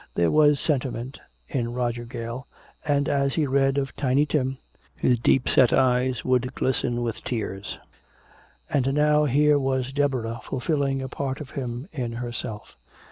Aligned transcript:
There 0.15 0.31
was 0.31 0.59
sentiment 0.59 1.19
in 1.47 1.73
Roger 1.75 2.05
Gale, 2.05 2.47
and 2.83 3.07
as 3.07 3.35
he 3.35 3.45
read 3.45 3.77
of 3.77 3.95
"Tiny 3.95 4.25
Tim" 4.25 4.57
his 4.95 5.19
deepset 5.19 5.71
eyes 5.71 6.25
would 6.25 6.55
glisten 6.55 7.03
with 7.03 7.23
tears. 7.23 7.77
And 8.67 8.95
now 8.95 9.25
here 9.25 9.59
was 9.59 9.93
Deborah 9.93 10.39
fulfilling 10.43 11.03
a 11.03 11.07
part 11.07 11.39
of 11.39 11.51
him 11.51 11.87
in 11.93 12.13
herself. 12.13 12.75